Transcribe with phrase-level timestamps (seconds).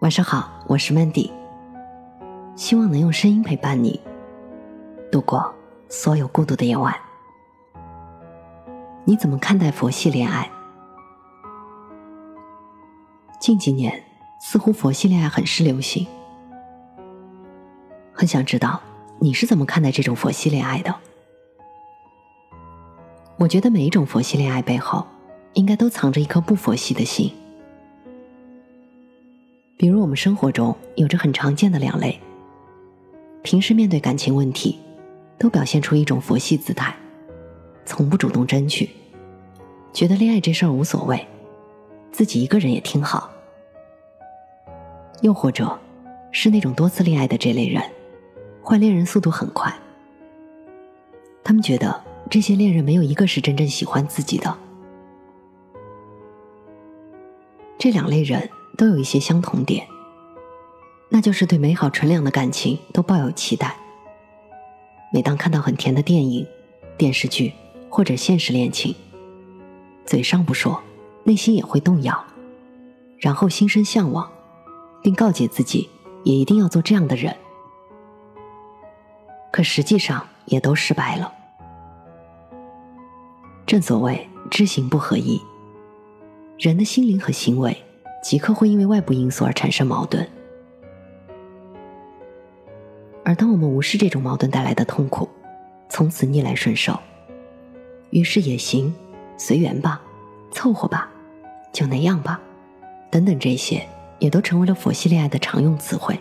[0.00, 1.28] 晚上好，我是 Mandy，
[2.54, 4.00] 希望能用声音陪伴你
[5.10, 5.52] 度过
[5.88, 6.94] 所有孤独的夜晚。
[9.04, 10.48] 你怎么看待佛系恋爱？
[13.40, 14.00] 近几年，
[14.40, 16.06] 似乎佛系恋爱很是流行，
[18.12, 18.80] 很想知道
[19.18, 20.94] 你是怎么看待这种佛系恋爱的？
[23.36, 25.04] 我觉得每一种佛系恋爱背后，
[25.54, 27.34] 应该都藏着一颗不佛系的心。
[29.78, 32.20] 比如我们生活中有着很常见的两类，
[33.42, 34.76] 平时面对感情问题，
[35.38, 36.92] 都表现出一种佛系姿态，
[37.84, 38.90] 从不主动争取，
[39.92, 41.24] 觉得恋爱这事儿无所谓，
[42.10, 43.30] 自己一个人也挺好。
[45.22, 45.78] 又或者，
[46.32, 47.80] 是那种多次恋爱的这类人，
[48.60, 49.72] 换恋人速度很快，
[51.44, 54.58] 他们觉得这些恋人没有一个是真正喜欢自己的。
[57.78, 58.50] 这两类人。
[58.78, 59.88] 都有一些相同点，
[61.08, 63.76] 那就是对美好纯良的感情都抱有期待。
[65.12, 66.46] 每当看到很甜的电影、
[66.96, 67.52] 电视剧
[67.90, 68.94] 或者现实恋情，
[70.06, 70.80] 嘴上不说，
[71.24, 72.24] 内心也会动摇，
[73.18, 74.30] 然后心生向往，
[75.02, 75.90] 并告诫自己
[76.22, 77.34] 也一定要做这样的人。
[79.50, 81.32] 可实际上也都失败了。
[83.66, 85.42] 正所谓知行不合一，
[86.58, 87.76] 人的心灵和行为。
[88.22, 90.26] 即刻会因为外部因素而产生矛盾，
[93.24, 95.28] 而当我们无视这种矛盾带来的痛苦，
[95.88, 96.98] 从此逆来顺受，
[98.10, 98.92] 于是也行，
[99.36, 100.02] 随缘吧，
[100.50, 101.08] 凑合吧，
[101.72, 102.40] 就那样吧，
[103.08, 103.86] 等等，这些
[104.18, 106.18] 也都成为了佛系恋爱的常用词汇。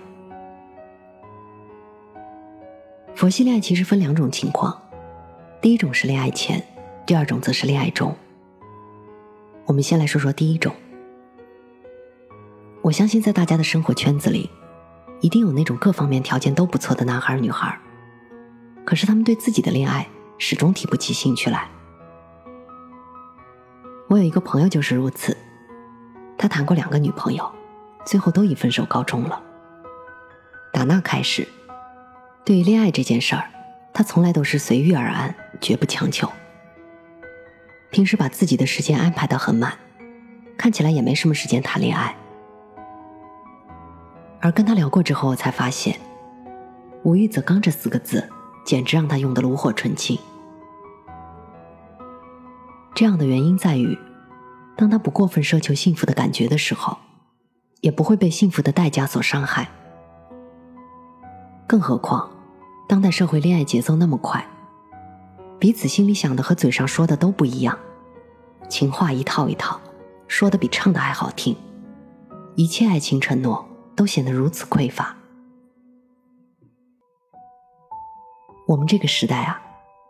[3.16, 4.80] 佛系恋爱其实分两种情况，
[5.60, 6.64] 第一种是恋爱前，
[7.06, 8.16] 第二种则是恋爱中。
[9.66, 10.72] 我们先来说说第一种。
[12.88, 14.50] 我相信，在大家的生活圈子里，
[15.20, 17.78] 一定有那种各方面条件都不错的男孩女孩，
[18.86, 20.08] 可是他们对自己的恋爱
[20.38, 21.68] 始终提不起兴趣来。
[24.08, 25.36] 我有一个朋友就是如此，
[26.38, 27.52] 他谈过两个女朋友，
[28.06, 29.44] 最后都以分手告终了。
[30.72, 31.46] 打那开始，
[32.46, 33.50] 对于恋爱这件事儿，
[33.94, 36.32] 他从来都是随遇而安，绝不强求。
[37.92, 39.78] 平时把自己的时间安排得很满，
[40.58, 42.16] 看起来也没什么时间谈恋爱。
[44.40, 46.00] 而跟他聊过之后，我才发现
[47.04, 48.30] “无欲则刚”这四个字，
[48.66, 50.18] 简直让他用的炉火纯青。
[52.94, 53.98] 这样的原因在于，
[54.76, 56.98] 当他不过分奢求幸福的感觉的时候，
[57.82, 59.70] 也不会被幸福的代价所伤害。
[61.68, 62.30] 更何况，
[62.88, 64.48] 当代社会恋爱节奏那么快，
[65.60, 67.78] 彼此心里想的和嘴上说的都不一样，
[68.70, 69.80] 情话一套一套，
[70.28, 71.56] 说的比唱的还好听，
[72.56, 73.67] 一切爱情承诺。
[73.98, 75.18] 都显得如此匮乏。
[78.68, 79.60] 我们这个时代啊，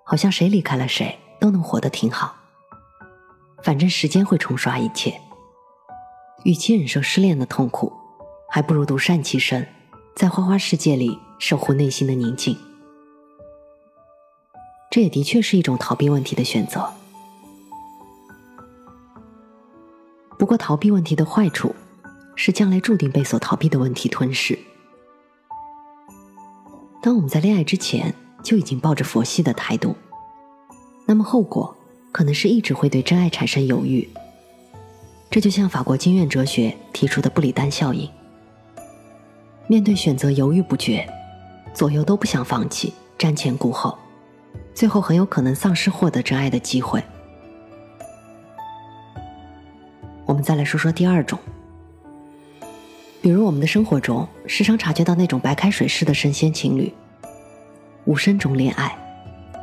[0.03, 2.35] 好像谁离开了谁都能活得挺好。
[3.63, 5.19] 反正时间会冲刷一切。
[6.43, 7.91] 与其忍受失恋的痛苦，
[8.49, 9.67] 还不如独善其身，
[10.15, 12.57] 在花花世界里守护内心的宁静。
[14.91, 16.93] 这也的确是一种逃避问题的选择。
[20.37, 21.73] 不过，逃避问题的坏处。
[22.37, 24.57] 是将来注定被所逃避的问题吞噬。
[27.01, 29.95] 当我们在恋爱之前就已经抱着佛系的态度，
[31.05, 31.75] 那么后果
[32.11, 34.07] 可能是一直会对真爱产生犹豫。
[35.29, 38.09] 这就像法国经验哲学提出的布里丹效应：
[39.67, 41.09] 面对选择犹豫不决，
[41.73, 43.97] 左右都不想放弃，瞻前顾后，
[44.75, 47.03] 最后很有可能丧失获得真爱的机会。
[50.25, 51.39] 我们再来说说第二种。
[53.47, 56.91] 我们的生活中，时常察觉到那种白开水式的神仙情侣，
[58.03, 58.93] 无声中恋爱，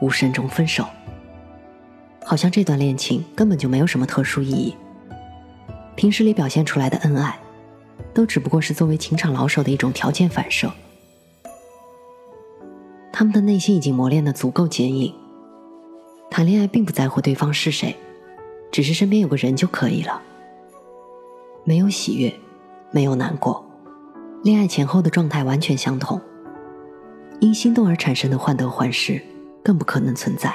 [0.00, 0.86] 无声中分手，
[2.24, 4.74] 好像这段恋情根本就没有什么特殊意义。
[5.96, 7.38] 平时里表现出来的恩爱，
[8.14, 10.72] 都只不过是作为情场老手的一种条件反射。
[13.12, 15.14] 他们的内心已经磨练的足够坚硬，
[16.30, 17.94] 谈恋爱并不在乎对方是谁，
[18.72, 20.22] 只是身边有个人就可以了，
[21.64, 22.32] 没有喜悦。
[22.90, 23.63] 没有难过，
[24.44, 26.20] 恋爱前后的状态完全相同。
[27.40, 29.18] 因心动而产生的患得患失，
[29.62, 30.54] 更不可能存在。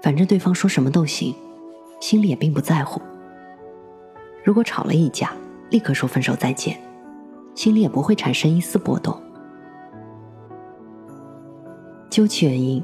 [0.00, 1.34] 反正对方说什么都行，
[2.00, 3.02] 心里也并不在乎。
[4.42, 5.34] 如果吵了一架，
[5.68, 6.80] 立刻说分手再见，
[7.54, 9.14] 心里也不会产生一丝波动。
[12.08, 12.82] 究其原因，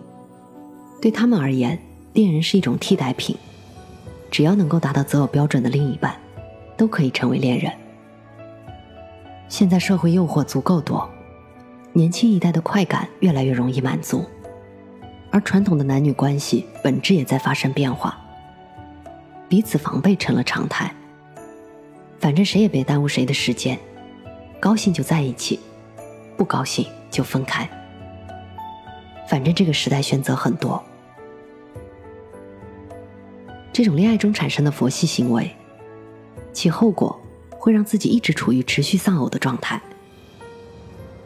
[1.01, 1.79] 对他们而言，
[2.13, 3.35] 恋人是一种替代品，
[4.31, 6.15] 只要能够达到择偶标准的另一半。
[6.75, 7.71] 都可以成为恋人，
[9.53, 11.07] 现在社会诱惑足够多，
[11.93, 14.25] 年轻一代的快感越来越容易满足，
[15.31, 18.19] 而传统的男女关系本质也在发生变化，
[19.51, 20.91] 彼此防备成了常态。
[22.19, 23.79] 反正谁也别耽误谁的时间，
[24.59, 25.61] 高兴就在一起，
[26.35, 27.69] 不高兴就分开。
[29.29, 30.83] 反正这个时代选择很多，
[33.71, 35.55] 这种恋爱中产生的佛系行为，
[36.55, 37.21] 其后果
[37.63, 39.81] 会让自己一直处于持续丧偶的状态。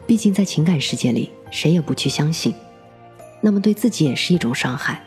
[0.05, 2.53] 毕竟在情感世界里，谁也不去相信，
[3.41, 5.01] 那么对自己也是一种伤害。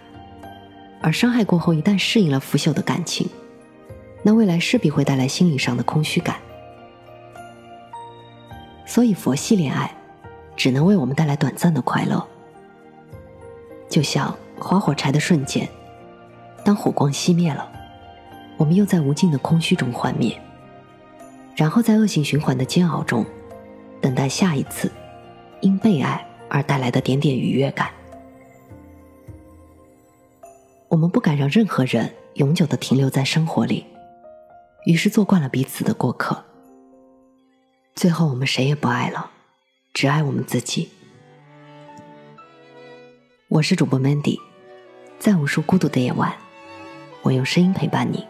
[1.00, 3.28] 而伤害过后，一旦适应了腐朽的感情。
[4.24, 6.36] 那未来势必会带来心理上的空虚感，
[8.84, 9.94] 所以佛系恋爱
[10.56, 12.26] 只能为我们带来短暂的快乐，
[13.88, 15.68] 就像划火柴的瞬间，
[16.64, 17.70] 当火光熄灭了，
[18.56, 20.36] 我们又在无尽的空虚中幻灭，
[21.60, 23.22] 然后在恶性循环的煎熬中，
[24.00, 24.90] 等待下一次
[25.60, 27.90] 因被爱而带来的点点愉悦感。
[30.88, 33.84] 我们不敢让任何人永久的停留在生活里。
[34.86, 36.42] 于是做惯了彼此的过客，
[37.94, 39.30] 最后我们谁也不爱了，
[39.92, 40.88] 只爱我们自己。
[43.48, 44.38] 我是主播 Mandy，
[45.18, 46.34] 在无数孤独的夜晚，
[47.20, 48.26] 我用声音陪伴你。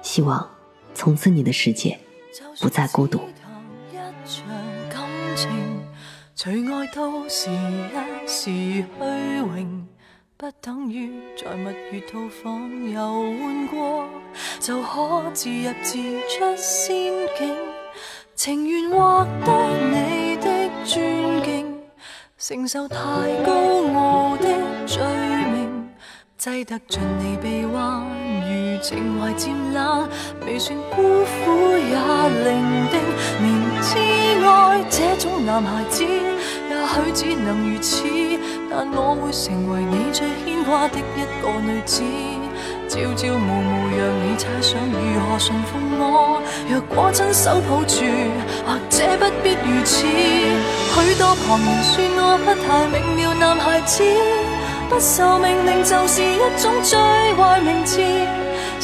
[0.00, 0.48] 希望
[0.94, 1.98] 从此你的世界
[2.60, 3.20] 不再孤独。
[10.36, 14.06] 不等于在蜜月套房游玩过，
[14.60, 15.96] 就可自入自
[16.28, 17.56] 出仙境。
[18.34, 21.80] 情愿获得你的尊敬，
[22.36, 22.96] 承受太
[23.46, 23.52] 高
[23.94, 24.48] 傲的
[24.86, 25.02] 罪
[25.52, 25.88] 名，
[26.36, 28.04] 挤得进你臂弯，
[28.80, 30.08] 情怀渐冷，
[30.46, 31.94] 未算孤苦也
[32.44, 32.92] 伶仃。
[33.42, 33.44] 明
[33.80, 33.96] 知
[34.46, 36.04] 爱这种男孩子。
[36.04, 38.04] 也许只能如此，
[38.70, 42.02] 但我会成为你最牵挂的一个女子。
[42.86, 48.04] 朝朝暮暮让你猜想如何驯服我，若果亲手抱住，
[48.66, 50.06] 或者不必如此。
[50.06, 54.04] 许多旁人说我不太明了，男孩子
[54.88, 56.98] 不受命令就是一种最
[57.34, 58.00] 坏名字，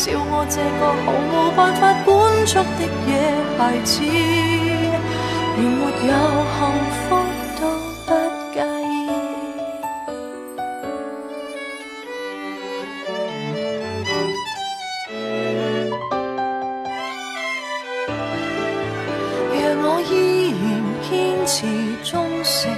[0.01, 2.11] 笑我这个毫无办法管
[2.47, 3.11] 束的野
[3.59, 6.13] 孩子连没有
[6.57, 6.59] 幸
[6.97, 7.05] 福
[7.61, 7.63] 都
[8.07, 8.09] 不
[8.55, 8.57] 介
[8.89, 8.97] 意。
[19.53, 20.15] 若我依
[20.63, 20.65] 然
[21.03, 21.11] 坚
[21.47, 21.53] 持
[22.03, 22.09] 忠
[22.43, 22.73] 诚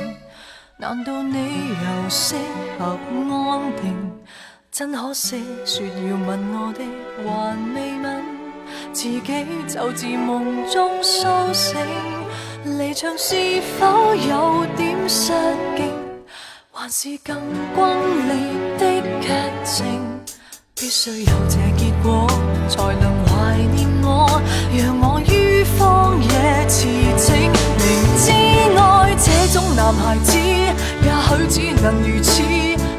[0.76, 1.36] 难道你
[1.68, 2.34] 又适
[2.76, 2.98] 合
[3.30, 3.82] 安定
[4.74, 6.80] 真可惜，说要吻我的
[7.18, 8.24] 还未吻，
[8.90, 9.20] 自己
[9.68, 11.76] 就自梦中苏醒。
[12.78, 15.30] 离场是否有点失
[15.76, 15.92] 敬？
[16.72, 17.36] 还是更
[17.76, 17.86] 轰
[18.26, 18.34] 烈
[18.78, 19.28] 的剧
[19.62, 19.84] 情？
[20.74, 22.26] 必须有这结果，
[22.66, 24.40] 才能怀念我，
[24.74, 26.88] 让我于荒野驰
[27.18, 27.36] 骋。
[27.76, 27.86] 明
[28.16, 28.32] 知
[28.78, 30.38] 爱这种男孩子。
[31.04, 32.42] 也许只能如此，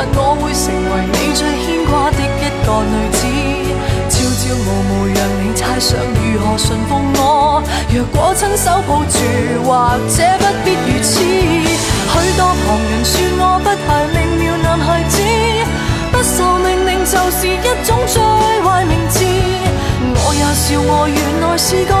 [0.00, 3.26] 但我会成为你最牵挂的一个女子
[4.08, 9.18] 朝朝暮暮让你猜想如何驯服我若果亲手抱住
[9.66, 15.18] 或者不必如此许多旁人说我不太明了男孩子
[16.12, 18.22] 不受命令就是一种最
[18.62, 19.18] 坏名字
[20.14, 21.97] 我也笑我原来是个